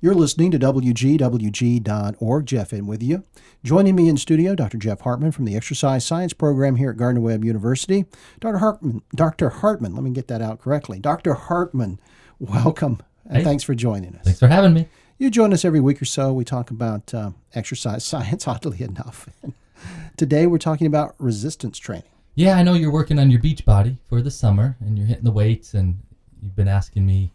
You're 0.00 0.14
listening 0.14 0.50
to 0.50 0.58
WGWG.org. 0.58 2.46
Jeff 2.46 2.72
in 2.72 2.86
with 2.86 3.02
you. 3.02 3.24
Joining 3.64 3.94
me 3.96 4.08
in 4.08 4.16
studio, 4.18 4.54
Dr. 4.54 4.76
Jeff 4.76 5.00
Hartman 5.00 5.32
from 5.32 5.46
the 5.46 5.56
Exercise 5.56 6.04
Science 6.04 6.32
Program 6.34 6.76
here 6.76 6.90
at 6.90 6.96
Gardner 6.98 7.20
Webb 7.22 7.44
University. 7.44 8.04
Dr. 8.40 8.58
Hartman, 8.58 9.02
Dr. 9.14 9.48
Hartman, 9.48 9.94
let 9.94 10.02
me 10.04 10.10
get 10.10 10.28
that 10.28 10.42
out 10.42 10.60
correctly. 10.60 10.98
Dr. 10.98 11.34
Hartman, 11.34 11.98
welcome 12.38 13.00
and 13.24 13.38
Hey. 13.38 13.44
thanks 13.44 13.64
for 13.64 13.74
joining 13.74 14.14
us. 14.16 14.24
Thanks 14.24 14.38
for 14.38 14.48
having 14.48 14.74
me. 14.74 14.86
You 15.18 15.30
join 15.30 15.52
us 15.54 15.64
every 15.64 15.80
week 15.80 16.00
or 16.02 16.04
so. 16.04 16.32
We 16.32 16.44
talk 16.44 16.70
about 16.70 17.12
uh, 17.14 17.30
exercise 17.54 18.04
science, 18.12 18.46
oddly 18.46 18.82
enough. 18.82 19.28
Today 20.18 20.46
we're 20.46 20.58
talking 20.58 20.86
about 20.86 21.14
resistance 21.18 21.78
training. 21.78 22.04
Yeah, 22.34 22.56
I 22.58 22.62
know 22.62 22.74
you're 22.74 22.92
working 22.92 23.18
on 23.18 23.30
your 23.30 23.40
beach 23.40 23.64
body 23.64 23.96
for 24.10 24.20
the 24.20 24.30
summer 24.30 24.76
and 24.80 24.98
you're 24.98 25.06
hitting 25.06 25.24
the 25.24 25.32
weights 25.32 25.72
and 25.72 25.98
you've 26.42 26.54
been 26.54 26.68
asking 26.68 27.06
me 27.06 27.30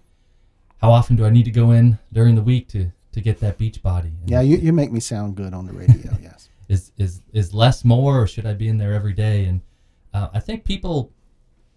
how 0.82 0.92
often 0.92 1.16
do 1.16 1.26
I 1.26 1.30
need 1.30 1.46
to 1.46 1.52
go 1.52 1.72
in 1.72 2.00
during 2.12 2.36
the 2.36 2.42
week 2.42 2.68
to, 2.70 2.92
to 3.12 3.22
get 3.22 3.40
that 3.40 3.58
beach 3.58 3.84
body? 3.84 4.14
And 4.22 4.30
Yeah, 4.30 4.42
you, 4.42 4.58
you 4.58 4.74
make 4.74 4.92
me 4.92 5.00
sound 5.00 5.36
good 5.36 5.54
on 5.54 5.68
the 5.68 5.74
radio, 5.74 6.12
yes. 6.22 6.50
is, 6.68 6.92
is, 6.98 7.22
is 7.34 7.54
less 7.54 7.86
more 7.86 8.20
or 8.20 8.28
should 8.28 8.46
I 8.46 8.54
be 8.54 8.68
in 8.68 8.78
there 8.78 8.94
every 8.94 9.14
day? 9.14 9.46
And 9.46 9.62
uh, 10.14 10.30
I 10.34 10.40
think 10.40 10.64
people 10.64 11.12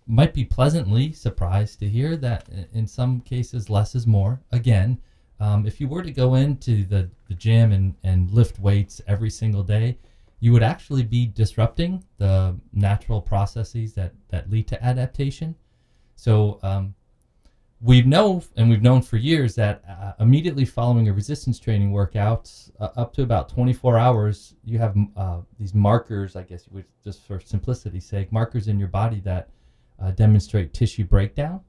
might 0.06 0.32
be 0.32 0.44
pleasantly 0.44 1.12
surprised 1.12 1.80
to 1.80 1.88
hear 1.88 2.16
that 2.16 2.48
in 2.72 2.86
some 2.86 3.20
cases 3.20 3.68
less 3.68 3.94
is 3.94 4.06
more. 4.06 4.40
Again, 4.52 4.98
um, 5.38 5.66
if 5.66 5.80
you 5.80 5.88
were 5.88 6.02
to 6.02 6.10
go 6.12 6.34
into 6.34 6.84
the, 6.84 7.10
the 7.28 7.34
gym 7.34 7.72
and, 7.72 7.94
and 8.04 8.30
lift 8.30 8.58
weights 8.58 9.02
every 9.06 9.30
single 9.30 9.62
day, 9.62 9.98
you 10.40 10.52
would 10.52 10.62
actually 10.62 11.02
be 11.02 11.26
disrupting 11.26 12.04
the 12.18 12.54
natural 12.72 13.20
processes 13.20 13.94
that, 13.94 14.12
that 14.28 14.50
lead 14.50 14.66
to 14.68 14.82
adaptation. 14.82 15.54
So 16.16 16.58
um, 16.62 16.94
we 17.84 18.00
know, 18.00 18.42
and 18.56 18.70
we've 18.70 18.80
known 18.80 19.02
for 19.02 19.18
years, 19.18 19.54
that 19.56 19.84
uh, 19.86 20.12
immediately 20.18 20.64
following 20.64 21.06
a 21.08 21.12
resistance 21.12 21.60
training 21.60 21.92
workout, 21.92 22.50
uh, 22.80 22.88
up 22.96 23.12
to 23.12 23.22
about 23.22 23.50
24 23.50 23.98
hours, 23.98 24.54
you 24.64 24.78
have 24.78 24.96
uh, 25.18 25.40
these 25.58 25.74
markers, 25.74 26.34
I 26.34 26.44
guess, 26.44 26.64
which 26.68 26.86
just 27.04 27.26
for 27.26 27.40
simplicity's 27.40 28.06
sake, 28.06 28.32
markers 28.32 28.68
in 28.68 28.78
your 28.78 28.88
body 28.88 29.20
that 29.26 29.50
uh, 30.00 30.12
demonstrate 30.12 30.72
tissue 30.72 31.04
breakdown. 31.04 31.60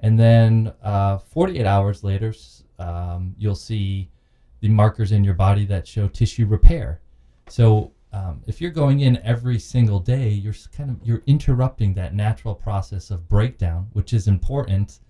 And 0.00 0.18
then 0.18 0.72
uh, 0.82 1.18
48 1.18 1.66
hours 1.66 2.02
later, 2.02 2.32
um, 2.78 3.34
you'll 3.36 3.54
see 3.54 4.08
the 4.60 4.70
markers 4.70 5.12
in 5.12 5.22
your 5.22 5.34
body 5.34 5.66
that 5.66 5.86
show 5.86 6.08
tissue 6.08 6.46
repair. 6.46 7.02
So 7.48 7.92
um, 8.14 8.42
if 8.46 8.58
you're 8.62 8.70
going 8.70 9.00
in 9.00 9.18
every 9.18 9.58
single 9.58 10.00
day, 10.00 10.30
you're 10.30 10.54
kind 10.74 10.88
of 10.88 10.96
you're 11.06 11.22
interrupting 11.26 11.92
that 11.94 12.14
natural 12.14 12.54
process 12.54 13.10
of 13.10 13.28
breakdown, 13.28 13.88
which 13.92 14.14
is 14.14 14.28
important 14.28 15.00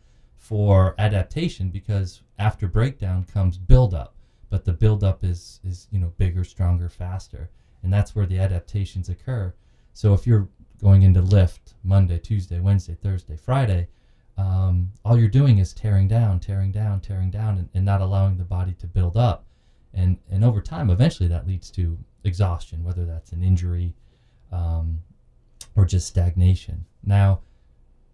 for 0.43 0.97
adaptation 0.99 1.71
because 1.71 2.21
after 2.37 2.67
breakdown 2.67 3.25
comes 3.25 3.57
buildup, 3.57 4.13
but 4.51 4.65
the 4.65 4.73
buildup 4.73 5.23
is 5.23 5.61
is 5.65 5.87
you 5.93 6.01
know 6.01 6.13
bigger, 6.19 6.43
stronger, 6.43 6.89
faster, 6.89 7.49
and 7.85 7.93
that's 7.93 8.17
where 8.17 8.27
the 8.27 8.41
adaptations 8.41 9.09
occur. 9.09 9.55
So 9.95 10.15
if 10.15 10.27
you're 10.27 10.49
going 10.81 11.03
into 11.03 11.23
lift 11.23 11.75
Monday, 11.85 12.19
Tuesday, 12.19 12.59
Wednesday, 12.59 12.97
Thursday, 13.01 13.37
Friday, 13.37 13.87
um, 14.37 14.91
all 15.05 15.17
you're 15.17 15.29
doing 15.29 15.59
is 15.59 15.73
tearing 15.73 16.09
down, 16.09 16.41
tearing 16.41 16.73
down, 16.73 17.01
tearing 17.01 17.31
down, 17.31 17.59
and, 17.59 17.69
and 17.73 17.85
not 17.85 18.01
allowing 18.01 18.37
the 18.37 18.45
body 18.45 18.75
to 18.81 18.89
build 18.89 19.17
up. 19.17 19.47
And 19.95 20.19
and 20.29 20.45
over 20.45 20.61
time, 20.61 20.91
eventually, 20.91 21.29
that 21.29 21.47
leads 21.47 21.71
to 21.73 21.97
exhaustion, 22.25 22.83
whether 22.83 23.05
that's 23.05 23.31
an 23.31 23.45
injury 23.45 23.95
um, 24.51 25.03
or 25.77 25.85
just 25.85 26.09
stagnation. 26.09 26.85
Now, 27.05 27.43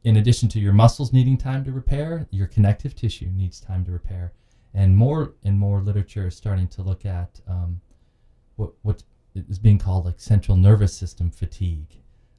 in 0.04 0.16
addition 0.16 0.48
to 0.50 0.60
your 0.60 0.72
muscles 0.72 1.12
needing 1.12 1.36
time 1.36 1.64
to 1.64 1.72
repair, 1.72 2.26
your 2.30 2.46
connective 2.46 2.94
tissue 2.94 3.30
needs 3.34 3.60
time 3.60 3.84
to 3.84 3.92
repair. 3.92 4.32
And 4.74 4.96
more 4.96 5.34
and 5.44 5.58
more 5.58 5.80
literature 5.80 6.28
is 6.28 6.36
starting 6.36 6.68
to 6.68 6.82
look 6.82 7.04
at 7.04 7.40
um, 7.48 7.80
what 8.56 8.72
what 8.82 9.02
is 9.34 9.58
being 9.58 9.78
called 9.78 10.04
like 10.04 10.20
central 10.20 10.56
nervous 10.56 10.94
system 10.94 11.30
fatigue, 11.30 11.96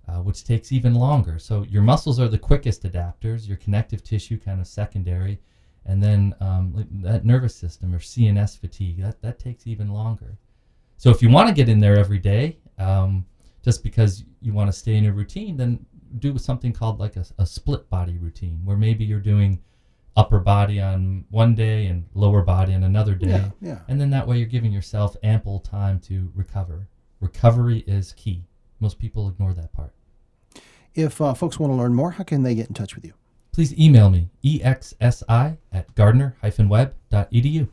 uh, 0.08 0.22
which 0.22 0.44
takes 0.44 0.72
even 0.72 0.95
longer. 0.95 1.39
So 1.39 1.64
your 1.64 1.82
muscles 1.82 2.20
are 2.20 2.28
the 2.28 2.38
quickest 2.38 2.83
adapters, 2.83 3.48
your 3.48 3.58
connective 3.58 4.04
tissue 4.04 4.38
kind 4.38 4.60
of 4.60 4.67
secondary, 4.67 5.39
and 5.86 6.02
then 6.02 6.36
um, 6.39 6.88
that 7.04 7.26
nervous 7.26 7.56
system 7.56 7.94
or 7.94 8.00
CNS 8.00 8.60
fatigue 8.60 9.02
that 9.02 9.22
that 9.22 9.39
takes 9.39 9.67
even 9.67 9.89
longer. 9.89 10.38
So 10.98 11.10
if 11.10 11.22
you 11.22 11.30
want 11.30 11.48
to 11.48 11.54
get 11.54 11.70
in 11.70 11.80
there 11.80 11.98
every 11.98 12.20
day, 12.20 12.58
um, 12.78 13.26
just 13.64 13.83
because 13.83 14.23
you 14.42 14.54
want 14.54 14.70
to 14.70 14.78
stay 14.78 14.95
in 14.95 15.06
a 15.06 15.12
routine, 15.12 15.58
then 15.58 15.86
do 16.17 16.37
something 16.37 16.73
called 16.73 16.99
like 16.99 17.15
a, 17.15 17.25
a 17.37 17.45
split 17.45 17.89
body 17.89 18.17
routine, 18.17 18.61
where 18.64 18.77
maybe 18.77 19.05
you're 19.05 19.20
doing 19.20 19.61
upper 20.15 20.39
body 20.39 20.81
on 20.81 21.25
one 21.30 21.55
day 21.55 21.86
and 21.86 22.05
lower 22.14 22.42
body 22.42 22.73
on 22.73 22.83
another 22.83 23.15
day. 23.15 23.30
Yeah, 23.30 23.49
yeah. 23.61 23.80
And 23.87 24.02
then 24.02 24.09
that 24.09 24.27
way 24.27 24.37
you're 24.37 24.47
giving 24.47 24.71
yourself 24.71 25.15
ample 25.23 25.59
time 25.59 25.99
to 26.02 26.31
recover. 26.36 26.87
Recovery 27.20 27.83
is 27.87 28.14
key. 28.14 28.43
Most 28.80 28.99
people 28.99 29.30
ignore 29.30 29.53
that 29.53 29.71
part. 29.71 29.93
If 30.95 31.21
uh, 31.21 31.33
folks 31.33 31.59
want 31.59 31.71
to 31.71 31.77
learn 31.77 31.93
more, 31.93 32.11
how 32.11 32.23
can 32.23 32.43
they 32.43 32.55
get 32.55 32.67
in 32.67 32.73
touch 32.73 32.95
with 32.95 33.05
you? 33.05 33.14
Please 33.52 33.77
email 33.77 34.09
me, 34.09 34.30
exsi 34.43 35.58
at 35.71 35.95
gardner-webb.edu. 35.95 37.67